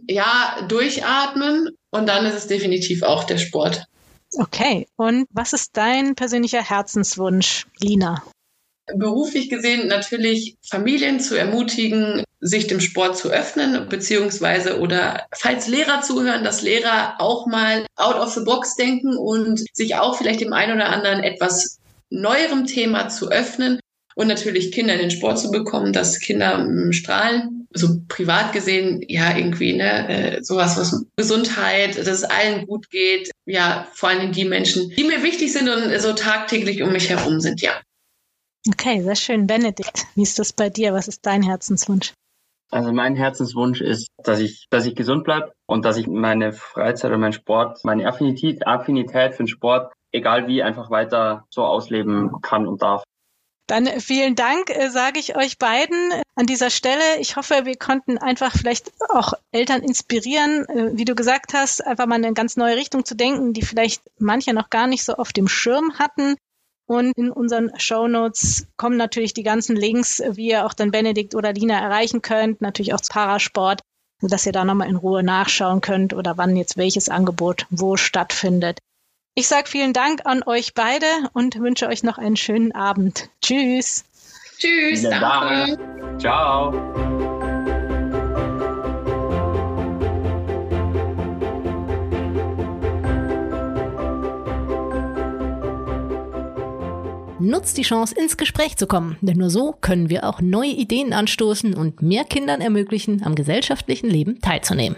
[0.08, 3.86] Ja, durchatmen und dann ist es definitiv auch der Sport.
[4.38, 8.24] Okay, und was ist dein persönlicher Herzenswunsch, Lina?
[8.94, 16.02] Beruflich gesehen natürlich Familien zu ermutigen, sich dem Sport zu öffnen, beziehungsweise oder falls Lehrer
[16.02, 20.54] zuhören, dass Lehrer auch mal out of the box denken und sich auch vielleicht dem
[20.54, 23.80] einen oder anderen etwas neuerem Thema zu öffnen
[24.18, 29.04] und natürlich Kinder in den Sport zu bekommen, dass Kinder ähm, strahlen, so privat gesehen,
[29.08, 34.32] ja, irgendwie, ne, äh, sowas, was Gesundheit, dass es allen gut geht, ja, vor allem
[34.32, 37.80] die Menschen, die mir wichtig sind und so tagtäglich um mich herum sind, ja.
[38.68, 39.46] Okay, sehr schön.
[39.46, 40.94] Benedikt, wie ist das bei dir?
[40.94, 42.14] Was ist dein Herzenswunsch?
[42.72, 47.12] Also mein Herzenswunsch ist, dass ich, dass ich gesund bleibe und dass ich meine Freizeit
[47.12, 52.42] und meinen Sport, meine Affinität, Affinität für den Sport, egal wie, einfach weiter so ausleben
[52.42, 53.04] kann und darf.
[53.68, 57.20] Dann vielen Dank, äh, sage ich euch beiden an dieser Stelle.
[57.20, 62.06] Ich hoffe, wir konnten einfach vielleicht auch Eltern inspirieren, äh, wie du gesagt hast, einfach
[62.06, 65.16] mal in eine ganz neue Richtung zu denken, die vielleicht manche noch gar nicht so
[65.16, 66.36] auf dem Schirm hatten.
[66.90, 71.36] Und in unseren Show Notes kommen natürlich die ganzen Links, wie ihr auch dann Benedikt
[71.36, 73.82] oder Lina erreichen könnt, natürlich auch Parasport,
[74.22, 78.80] sodass ihr da nochmal in Ruhe nachschauen könnt oder wann jetzt welches Angebot wo stattfindet.
[79.40, 83.30] Ich sage vielen Dank an euch beide und wünsche euch noch einen schönen Abend.
[83.40, 84.04] Tschüss.
[84.58, 85.02] Tschüss.
[85.02, 85.78] Vielen danke.
[86.18, 86.72] Ciao.
[97.40, 101.14] Nutzt die Chance, ins Gespräch zu kommen, denn nur so können wir auch neue Ideen
[101.14, 104.98] anstoßen und mehr Kindern ermöglichen, am gesellschaftlichen Leben teilzunehmen.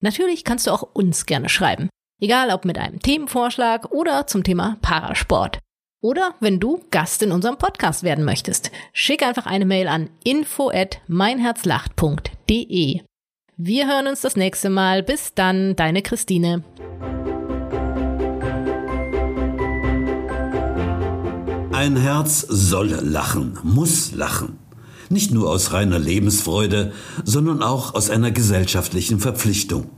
[0.00, 1.90] Natürlich kannst du auch uns gerne schreiben.
[2.18, 5.58] Egal ob mit einem Themenvorschlag oder zum Thema Parasport.
[6.02, 10.70] Oder wenn du Gast in unserem Podcast werden möchtest, schick einfach eine Mail an info
[10.70, 13.00] at meinherzlacht.de.
[13.58, 15.02] Wir hören uns das nächste Mal.
[15.02, 16.64] Bis dann, deine Christine.
[21.72, 24.58] Ein Herz soll lachen, muss lachen.
[25.10, 26.92] Nicht nur aus reiner Lebensfreude,
[27.24, 29.90] sondern auch aus einer gesellschaftlichen Verpflichtung.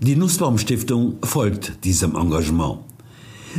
[0.00, 2.80] Die Nussbaum Stiftung folgt diesem Engagement.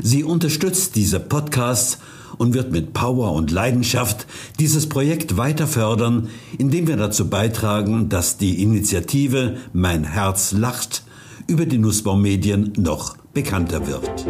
[0.01, 1.97] Sie unterstützt diese Podcasts
[2.37, 4.27] und wird mit Power und Leidenschaft
[4.59, 11.03] dieses Projekt weiter fördern, indem wir dazu beitragen, dass die Initiative Mein Herz lacht
[11.47, 14.25] über die Nussbaum Medien noch bekannter wird.